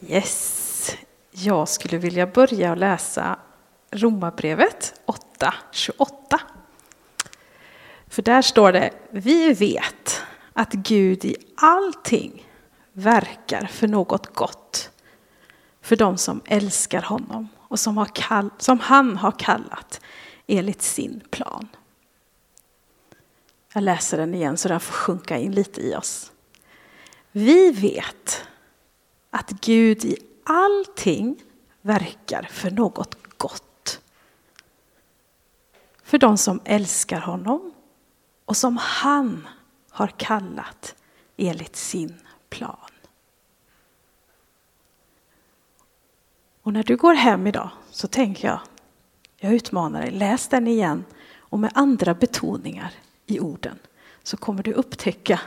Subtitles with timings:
[0.00, 0.96] Yes,
[1.30, 3.38] jag skulle vilja börja läsa
[3.90, 6.40] Romarbrevet 8.28.
[8.06, 10.22] För där står det, vi vet
[10.52, 12.50] att Gud i allting
[12.92, 14.90] verkar för något gott
[15.80, 20.00] för de som älskar honom och som, har kall, som han har kallat
[20.46, 21.68] enligt sin plan.
[23.72, 26.32] Jag läser den igen så den får sjunka in lite i oss.
[27.32, 28.46] Vi vet
[29.36, 31.42] att Gud i allting
[31.82, 34.00] verkar för något gott.
[36.02, 37.74] För de som älskar honom
[38.44, 39.48] och som han
[39.90, 40.94] har kallat
[41.36, 42.14] enligt sin
[42.48, 42.90] plan.
[46.62, 48.60] Och när du går hem idag så tänker jag,
[49.36, 52.92] jag utmanar dig, läs den igen och med andra betoningar
[53.26, 53.78] i orden
[54.22, 55.40] så kommer du upptäcka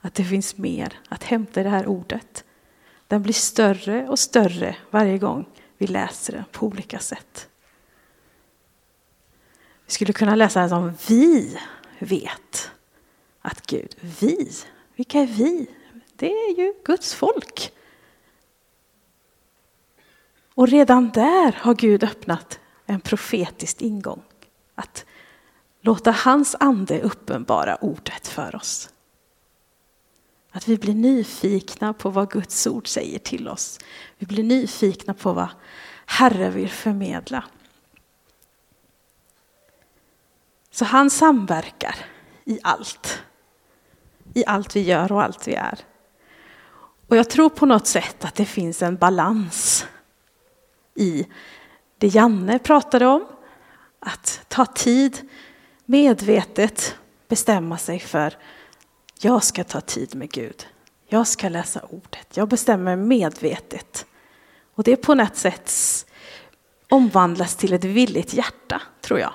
[0.00, 2.44] att det finns mer att hämta i det här ordet.
[3.12, 5.48] Den blir större och större varje gång
[5.78, 7.48] vi läser den på olika sätt.
[9.86, 11.58] Vi skulle kunna läsa den som vi
[11.98, 12.70] vet
[13.40, 14.50] att Gud, vi,
[14.96, 15.66] vilka är vi?
[16.16, 17.72] Det är ju Guds folk.
[20.54, 24.22] Och redan där har Gud öppnat en profetisk ingång.
[24.74, 25.04] Att
[25.80, 28.90] låta hans ande uppenbara ordet för oss.
[30.52, 33.78] Att vi blir nyfikna på vad Guds ord säger till oss.
[34.18, 35.48] Vi blir nyfikna på vad
[36.06, 37.44] Herre vill förmedla.
[40.70, 41.94] Så han samverkar
[42.44, 43.22] i allt.
[44.34, 45.78] I allt vi gör och allt vi är.
[47.08, 49.86] Och jag tror på något sätt att det finns en balans
[50.94, 51.26] i
[51.98, 53.26] det Janne pratade om.
[53.98, 55.30] Att ta tid
[55.84, 56.96] medvetet
[57.28, 58.36] bestämma sig för
[59.24, 60.66] jag ska ta tid med Gud.
[61.06, 62.36] Jag ska läsa ordet.
[62.36, 64.06] Jag bestämmer medvetet.
[64.74, 65.72] Och det på något sätt
[66.88, 69.34] omvandlas till ett villigt hjärta, tror jag.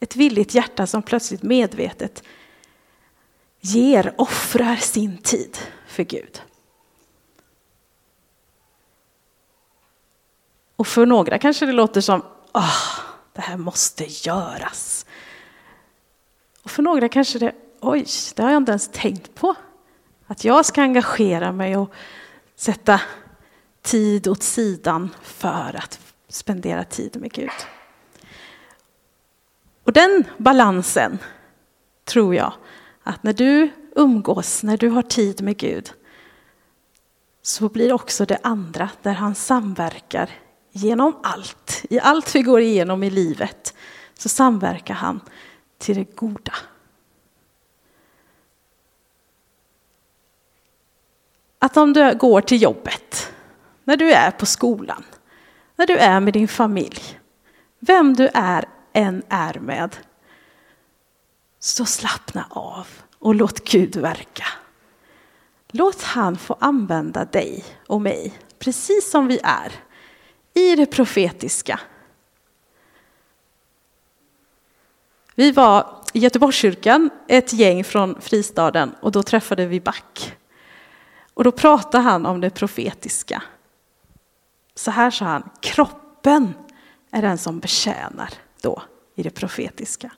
[0.00, 2.22] Ett villigt hjärta som plötsligt medvetet
[3.60, 6.42] ger, offrar sin tid för Gud.
[10.76, 13.00] Och för några kanske det låter som, ah,
[13.32, 15.06] det här måste göras.
[16.62, 19.54] Och för några kanske det, oj, det har jag inte ens tänkt på.
[20.26, 21.92] Att jag ska engagera mig och
[22.56, 23.00] sätta
[23.82, 27.50] tid åt sidan för att spendera tid med Gud.
[29.84, 31.18] Och den balansen
[32.04, 32.52] tror jag
[33.02, 35.92] att när du umgås, när du har tid med Gud,
[37.42, 40.30] så blir också det andra där han samverkar
[40.72, 41.84] genom allt.
[41.90, 43.74] I allt vi går igenom i livet
[44.14, 45.20] så samverkar han
[45.78, 46.52] till det goda.
[51.62, 53.32] Att om du går till jobbet,
[53.84, 55.04] när du är på skolan,
[55.76, 57.20] när du är med din familj,
[57.78, 59.96] vem du är än är med,
[61.58, 62.86] så slappna av
[63.18, 64.44] och låt Gud verka.
[65.68, 69.72] Låt han få använda dig och mig precis som vi är
[70.54, 71.80] i det profetiska.
[75.34, 80.36] Vi var i Göteborgskyrkan, ett gäng från fristaden och då träffade vi Back.
[81.40, 83.42] Och då pratar han om det profetiska.
[84.74, 86.54] Så här sa han, kroppen
[87.10, 88.82] är den som betjänar då
[89.14, 90.12] i det profetiska.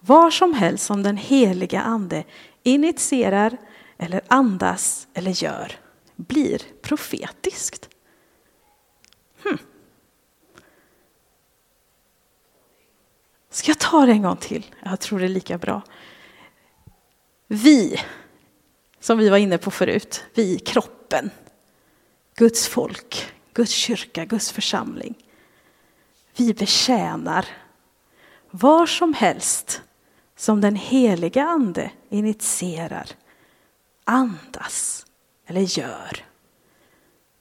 [0.00, 2.24] Var som helst som den heliga ande
[2.62, 3.56] initierar
[3.98, 5.72] eller andas eller gör
[6.16, 7.88] blir profetiskt.
[9.44, 9.58] Hmm.
[13.50, 14.66] Ska jag ta det en gång till?
[14.84, 15.82] Jag tror det är lika bra.
[17.46, 18.00] Vi,
[19.08, 21.30] som vi var inne på förut, vi kroppen,
[22.34, 25.26] Guds folk, Guds kyrka, Guds församling.
[26.36, 27.46] Vi betjänar
[28.50, 29.82] var som helst
[30.36, 33.08] som den heliga ande initierar,
[34.04, 35.06] andas
[35.46, 36.24] eller gör.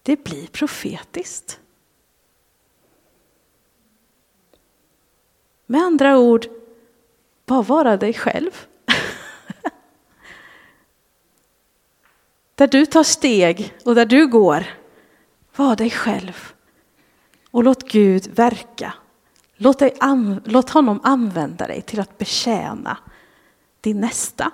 [0.04, 1.60] Det blir profetiskt.
[5.66, 6.48] Med andra ord,
[7.46, 8.68] bara vara dig själv.
[12.58, 14.66] Där du tar steg och där du går,
[15.56, 16.54] var dig själv.
[17.52, 18.94] Och låt Gud verka.
[19.56, 19.94] Låt, dig
[20.44, 22.98] låt honom använda dig till att betjäna
[23.82, 24.52] din nästa.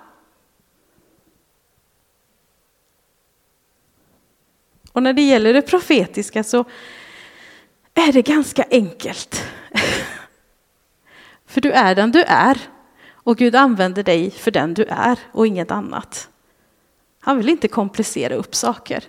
[4.92, 6.64] Och när det gäller det profetiska så
[7.94, 9.44] är det ganska enkelt.
[11.46, 12.58] För du är den du är
[13.12, 16.28] och Gud använder dig för den du är och inget annat.
[17.24, 19.04] Han vill inte komplicera upp saker.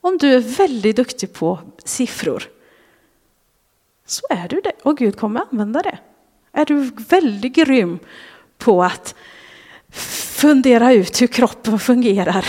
[0.00, 2.42] Om du är väldigt duktig på siffror
[4.06, 5.98] så är du det och Gud kommer använda det.
[6.52, 7.98] Är du väldigt grym
[8.58, 9.14] på att
[9.90, 12.46] fundera ut hur kroppen fungerar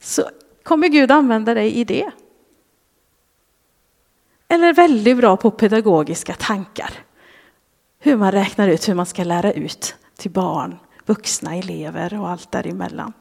[0.00, 0.30] så
[0.62, 2.10] kommer Gud använda dig i det.
[4.48, 6.90] Eller väldigt bra på pedagogiska tankar.
[7.98, 10.78] Hur man räknar ut hur man ska lära ut till barn,
[11.08, 13.12] vuxna elever och allt däremellan.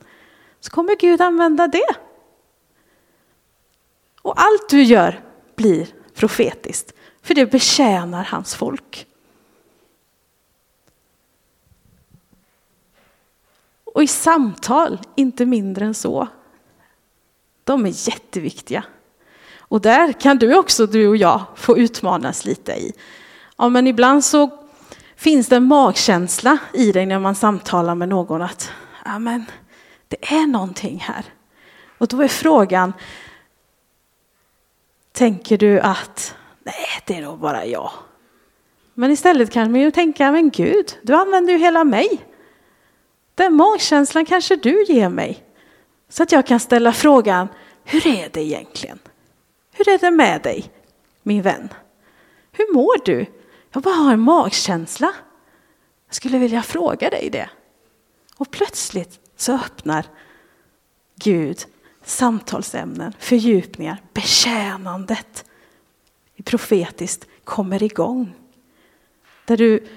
[0.60, 1.96] Så kommer Gud använda det.
[4.22, 5.24] Och allt du gör
[5.56, 9.08] blir profetiskt, för det betjänar hans folk.
[13.84, 16.28] Och i samtal, inte mindre än så.
[17.64, 18.84] De är jätteviktiga.
[19.60, 22.94] Och där kan du också, du och jag, få utmanas lite i.
[23.58, 24.67] Ja, men ibland så
[25.18, 28.72] finns det en magkänsla i dig när man samtalar med någon att
[29.06, 29.46] ja, men
[30.08, 31.26] det är någonting här.
[31.98, 32.94] Och då är frågan,
[35.12, 37.92] tänker du att nej, det är nog bara jag.
[38.94, 42.26] Men istället kan man ju tänka, men Gud, du använder ju hela mig.
[43.36, 45.44] Den magkänslan kanske du ger mig.
[46.10, 47.48] Så att jag kan ställa frågan,
[47.84, 49.00] hur är det egentligen?
[49.72, 50.72] Hur är det med dig,
[51.24, 51.70] min vän?
[52.52, 53.26] Hur mår du?
[53.78, 55.14] Jag bara har en magkänsla.
[56.08, 57.50] Jag skulle vilja fråga dig det.
[58.38, 60.06] Och plötsligt så öppnar
[61.16, 61.66] Gud
[62.04, 65.46] samtalsämnen, fördjupningar, betjänandet
[66.44, 68.34] profetiskt kommer igång.
[69.46, 69.88] Där, du,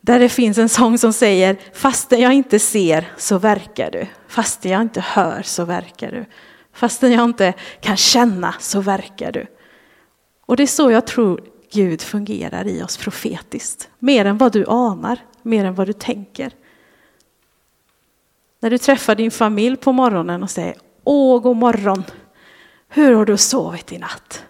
[0.00, 4.06] där det finns en sång som säger, fastän jag inte ser så verkar du.
[4.28, 6.24] Fastän jag inte hör så verkar du.
[6.72, 9.46] Fastän jag inte kan känna så verkar du.
[10.46, 13.88] Och det är så jag tror Gud fungerar i oss profetiskt.
[13.98, 16.52] Mer än vad du anar, mer än vad du tänker.
[18.60, 20.74] När du träffar din familj på morgonen och säger
[21.04, 22.04] Åh, god morgon.
[22.88, 24.44] Hur har du sovit i natt?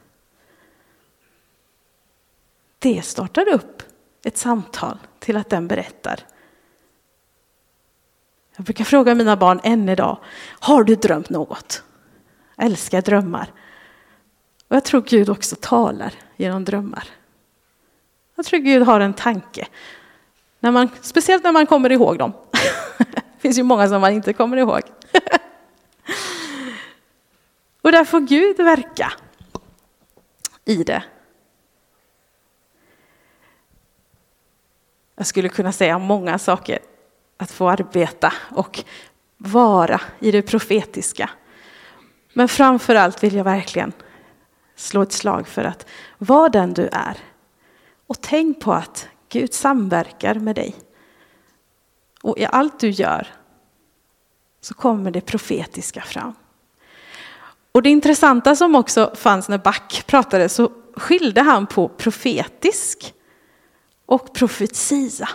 [2.79, 3.83] Det startar upp
[4.25, 6.21] ett samtal till att den berättar.
[8.57, 10.19] Jag brukar fråga mina barn än idag,
[10.61, 11.83] har du drömt något?
[12.57, 13.53] Jag älskar drömmar.
[14.75, 17.09] Och jag tror Gud också talar genom drömmar.
[18.35, 19.67] Jag tror Gud har en tanke.
[20.61, 22.33] När man, speciellt när man kommer ihåg dem.
[22.99, 24.81] Det finns ju många som man inte kommer ihåg.
[27.83, 29.13] Och där får Gud verka
[30.65, 31.05] i det.
[35.17, 36.79] Jag skulle kunna säga många saker.
[37.37, 38.85] Att få arbeta och
[39.37, 41.31] vara i det profetiska.
[42.33, 43.93] Men framför allt vill jag verkligen
[44.77, 45.87] slå ett slag för att
[46.19, 47.19] var den du är.
[48.07, 50.75] Och tänk på att Gud samverkar med dig.
[52.23, 53.27] Och i allt du gör
[54.61, 56.35] så kommer det profetiska fram.
[57.73, 63.15] Och det intressanta som också fanns när Back pratade så skilde han på profetisk
[64.07, 65.29] och profetia.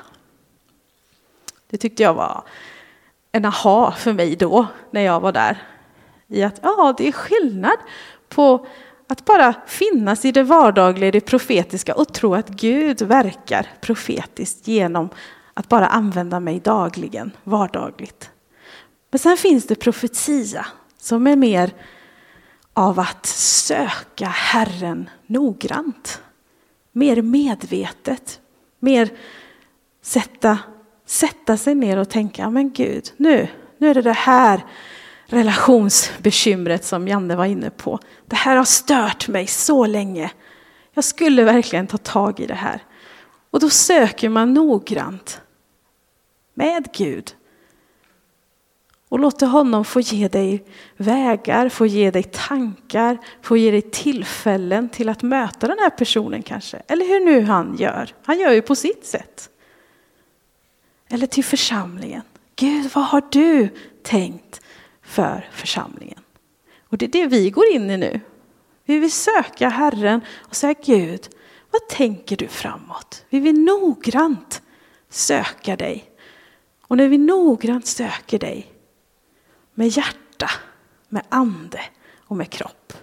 [1.69, 2.43] Det tyckte jag var
[3.31, 5.63] en aha för mig då, när jag var där.
[6.27, 7.77] I att ja, det är skillnad
[8.29, 8.67] på
[9.09, 15.09] att bara finnas i det vardagliga, det profetiska och tro att Gud verkar profetiskt genom
[15.53, 18.29] att bara använda mig dagligen, vardagligt.
[19.11, 20.65] Men sen finns det profetia
[20.97, 21.73] som är mer
[22.73, 26.21] av att söka Herren noggrant.
[26.91, 28.39] Mer medvetet,
[28.79, 29.09] mer
[30.01, 30.59] sätta,
[31.05, 34.65] sätta sig ner och tänka, men Gud, nu, nu är det det här
[35.29, 37.99] relationsbekymret som Janne var inne på.
[38.25, 40.31] Det här har stört mig så länge.
[40.93, 42.83] Jag skulle verkligen ta tag i det här.
[43.51, 45.41] Och då söker man noggrant
[46.53, 47.35] med Gud.
[49.09, 50.63] Och låter honom få ge dig
[50.97, 56.43] vägar, få ge dig tankar, få ge dig tillfällen till att möta den här personen
[56.43, 56.81] kanske.
[56.87, 58.13] Eller hur nu han gör.
[58.23, 59.49] Han gör ju på sitt sätt.
[61.09, 62.21] Eller till församlingen.
[62.55, 63.69] Gud, vad har du
[64.03, 64.61] tänkt
[65.09, 66.19] för församlingen?
[66.89, 68.19] Och det är det vi går in i nu.
[68.85, 71.29] Vi vill söka Herren och säga Gud,
[71.71, 73.25] vad tänker du framåt?
[73.29, 74.61] Vi vill noggrant
[75.09, 76.11] söka dig.
[76.81, 78.73] Och när vi noggrant söker dig
[79.73, 80.49] med hjärta,
[81.09, 81.81] med ande
[82.17, 82.93] och med kropp.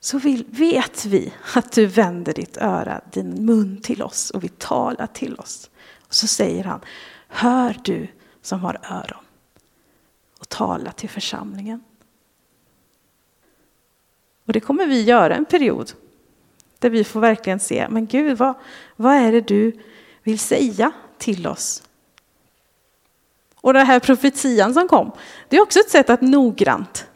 [0.00, 4.48] Så vill, vet vi att du vänder ditt öra, din mun till oss och vi
[4.48, 5.70] talar till oss.
[6.06, 6.80] Och så säger han,
[7.28, 8.08] hör du
[8.42, 9.24] som har öron
[10.40, 11.84] och tala till församlingen.
[14.44, 15.92] Och det kommer vi göra en period
[16.78, 18.54] där vi får verkligen se, men Gud, vad,
[18.96, 19.72] vad är det du
[20.22, 21.82] vill säga till oss
[23.60, 25.12] och den här profetian som kom,
[25.48, 27.06] det är också ett sätt att noggrant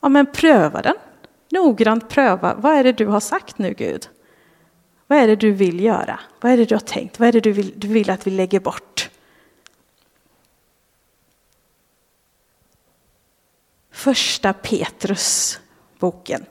[0.00, 0.94] Ja, men pröva den.
[1.50, 2.54] Noggrant pröva.
[2.54, 4.08] Vad är det du har sagt nu, Gud?
[5.06, 6.20] Vad är det du vill göra?
[6.40, 7.18] Vad är det du har tänkt?
[7.18, 8.99] Vad är det du vill, du vill att vi lägger bort?
[14.00, 15.60] Första Petrus
[15.98, 16.46] boken,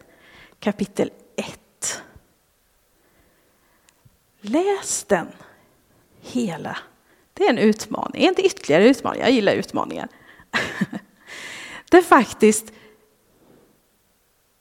[0.59, 2.03] kapitel 1.
[4.41, 5.27] Läs den
[6.21, 6.77] hela.
[7.33, 10.07] Det är en utmaning, inte ytterligare utmaning, jag gillar utmaningar.
[11.89, 12.71] Det är faktiskt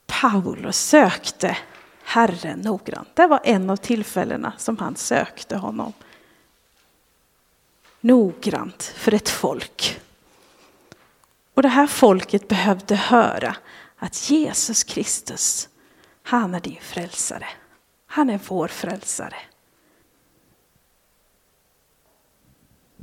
[0.06, 1.56] Paulus sökte
[2.02, 3.16] Herren noggrant.
[3.16, 5.92] Det var en av tillfällena som han sökte honom.
[8.00, 10.00] Noggrant för ett folk.
[11.58, 13.56] Och det här folket behövde höra
[13.96, 15.68] att Jesus Kristus,
[16.22, 17.46] han är din frälsare.
[18.06, 19.34] Han är vår frälsare.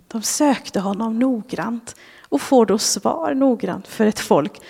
[0.07, 1.95] De sökte honom noggrant
[2.29, 4.61] och får då svar noggrant för ett folk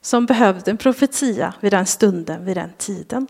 [0.00, 3.26] som behövde en profetia vid den stunden, vid den tiden.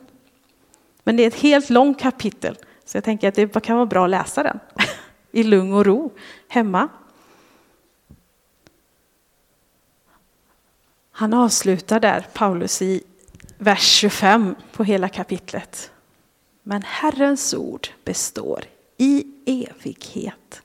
[1.04, 4.04] Men det är ett helt långt kapitel, så jag tänker att det kan vara bra
[4.04, 4.58] att läsa den
[5.32, 6.12] i lugn och ro
[6.48, 6.88] hemma.
[11.16, 13.02] Han avslutar där, Paulus, i
[13.58, 15.90] vers 25 på hela kapitlet.
[16.62, 18.64] Men Herrens ord består
[18.96, 20.62] i evighet.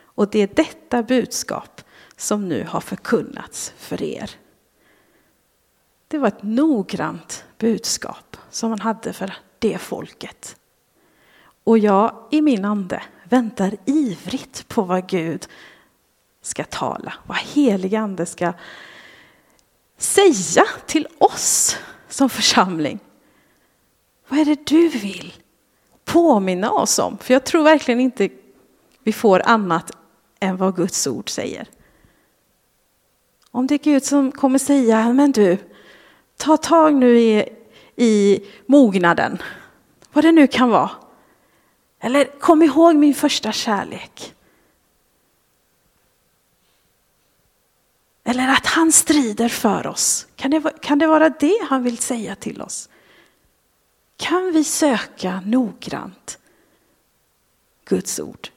[0.00, 1.82] Och det är detta budskap
[2.16, 4.30] som nu har förkunnats för er.
[6.08, 10.56] Det var ett noggrant budskap som han hade för det folket.
[11.64, 15.48] Och jag i min ande väntar ivrigt på vad Gud
[16.42, 18.52] ska tala, vad helig ande ska
[19.96, 21.76] säga till oss
[22.08, 22.98] som församling.
[24.28, 25.32] Vad är det du vill
[26.04, 27.18] påminna oss om?
[27.18, 28.28] För jag tror verkligen inte
[29.02, 29.90] vi får annat
[30.40, 31.68] än vad Guds ord säger.
[33.50, 35.58] Om det är Gud som kommer säga, men du,
[36.36, 37.48] ta tag nu i,
[37.96, 39.42] i mognaden,
[40.12, 40.90] vad det nu kan vara.
[42.00, 44.35] Eller kom ihåg min första kärlek.
[48.28, 50.26] Eller att han strider för oss.
[50.36, 52.88] Kan det, kan det vara det han vill säga till oss?
[54.16, 56.38] Kan vi söka noggrant
[57.84, 58.48] Guds ord?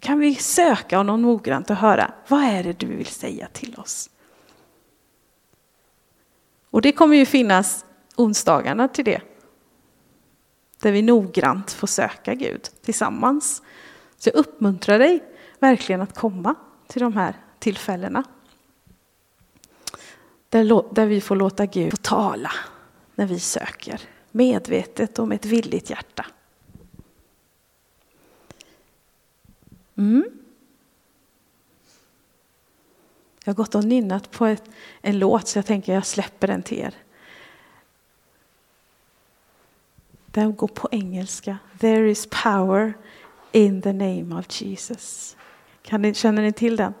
[0.00, 4.10] Kan vi söka honom noggrant och höra vad är det du vill säga till oss?
[6.70, 7.84] Och det kommer ju finnas
[8.16, 9.20] onsdagarna till det.
[10.78, 13.62] Där vi noggrant får söka Gud tillsammans.
[14.16, 15.24] Så jag uppmuntrar dig
[15.58, 16.54] verkligen att komma
[16.86, 18.24] till de här tillfällena.
[20.48, 22.52] Där, där vi får låta Gud få tala
[23.14, 24.00] när vi söker.
[24.30, 26.26] Medvetet och med ett villigt hjärta.
[29.96, 30.24] Mm.
[33.44, 34.64] Jag har gått och nynnat på ett,
[35.00, 36.94] en låt så jag tänker jag släpper den till er.
[40.26, 41.58] Den går på engelska.
[41.78, 42.94] There is power
[43.52, 45.36] in the name of Jesus.
[45.82, 46.94] Kan ni, känner ni till den?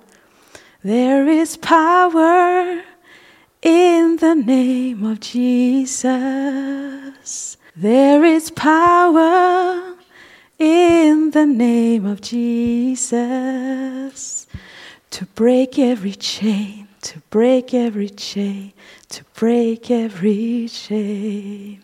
[0.82, 2.84] There is power
[3.62, 6.08] in the name of Jesus.
[7.76, 9.96] There is power
[10.58, 14.46] in the name of Jesus
[15.10, 18.72] to break every chain, to break every chain,
[19.08, 21.82] to break every chain.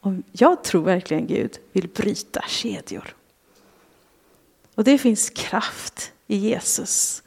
[0.00, 3.14] Och jag tror verkligen Gud vill bryta kedjor.
[4.74, 7.22] Och det finns kraft i Jesus.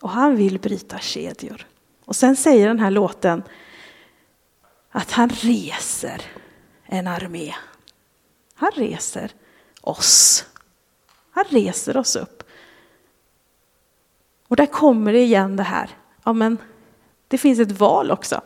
[0.00, 1.66] Och han vill bryta kedjor.
[2.06, 3.42] Och sen säger den här låten
[4.90, 6.22] att han reser
[6.84, 7.54] en armé.
[8.54, 9.30] Han reser
[9.80, 10.44] oss.
[11.30, 12.42] Han reser oss upp.
[14.48, 15.90] Och där kommer det igen det här.
[16.24, 16.58] Ja, men
[17.28, 18.40] det finns ett val också.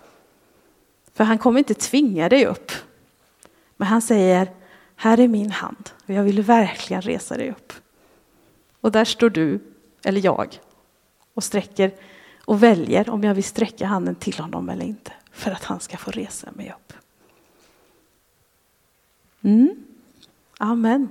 [1.15, 2.73] För han kommer inte tvinga dig upp.
[3.77, 4.53] Men han säger,
[4.97, 7.73] här är min hand och jag vill verkligen resa dig upp.
[8.81, 9.61] Och där står du,
[10.05, 10.61] eller jag,
[11.35, 11.93] och sträcker
[12.51, 15.13] och väljer om jag vill sträcka handen till honom eller inte.
[15.33, 16.93] För att han ska få resa mig upp.
[19.43, 19.85] Mm.
[20.59, 21.09] Amen.